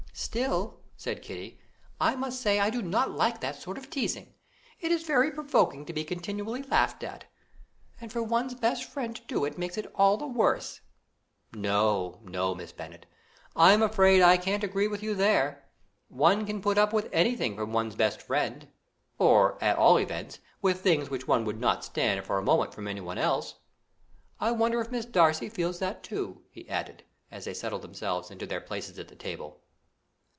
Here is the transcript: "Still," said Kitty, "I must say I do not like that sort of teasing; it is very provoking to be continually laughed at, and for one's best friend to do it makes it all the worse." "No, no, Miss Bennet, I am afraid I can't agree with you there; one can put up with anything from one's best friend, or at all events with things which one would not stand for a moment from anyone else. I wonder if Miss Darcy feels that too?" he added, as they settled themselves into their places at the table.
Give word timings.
"Still," 0.13 0.81
said 0.97 1.23
Kitty, 1.23 1.59
"I 1.99 2.15
must 2.15 2.41
say 2.41 2.59
I 2.59 2.69
do 2.69 2.83
not 2.83 3.09
like 3.09 3.39
that 3.39 3.55
sort 3.59 3.77
of 3.77 3.89
teasing; 3.89 4.35
it 4.79 4.91
is 4.91 5.01
very 5.01 5.31
provoking 5.31 5.83
to 5.85 5.93
be 5.93 6.03
continually 6.03 6.61
laughed 6.63 7.03
at, 7.03 7.25
and 7.99 8.11
for 8.13 8.21
one's 8.21 8.53
best 8.53 8.83
friend 8.83 9.15
to 9.15 9.21
do 9.23 9.45
it 9.45 9.57
makes 9.57 9.77
it 9.79 9.91
all 9.95 10.17
the 10.17 10.27
worse." 10.27 10.79
"No, 11.53 12.19
no, 12.23 12.53
Miss 12.53 12.71
Bennet, 12.71 13.07
I 13.55 13.73
am 13.73 13.81
afraid 13.81 14.21
I 14.21 14.37
can't 14.37 14.63
agree 14.63 14.87
with 14.87 15.01
you 15.01 15.15
there; 15.15 15.67
one 16.07 16.45
can 16.45 16.61
put 16.61 16.77
up 16.77 16.93
with 16.93 17.09
anything 17.11 17.55
from 17.55 17.73
one's 17.73 17.95
best 17.95 18.21
friend, 18.21 18.67
or 19.17 19.57
at 19.63 19.77
all 19.77 19.97
events 19.97 20.37
with 20.61 20.81
things 20.81 21.09
which 21.09 21.27
one 21.27 21.45
would 21.45 21.59
not 21.59 21.83
stand 21.83 22.23
for 22.25 22.37
a 22.37 22.43
moment 22.43 22.75
from 22.75 22.87
anyone 22.87 23.17
else. 23.17 23.55
I 24.39 24.51
wonder 24.51 24.79
if 24.81 24.91
Miss 24.91 25.05
Darcy 25.05 25.49
feels 25.49 25.79
that 25.79 26.03
too?" 26.03 26.43
he 26.51 26.69
added, 26.69 27.03
as 27.31 27.45
they 27.45 27.55
settled 27.55 27.81
themselves 27.81 28.29
into 28.29 28.45
their 28.45 28.61
places 28.61 28.99
at 28.99 29.07
the 29.07 29.15
table. 29.15 29.61